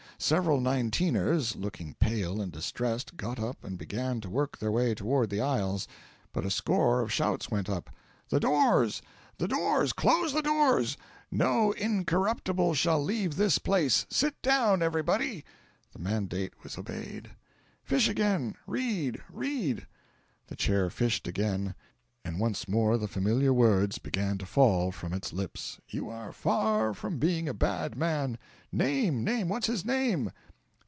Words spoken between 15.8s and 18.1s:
The mandate was obeyed. "Fish